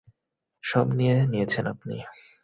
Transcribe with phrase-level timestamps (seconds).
[0.63, 1.95] সব নিয়ে নিয়েছেন আপনি!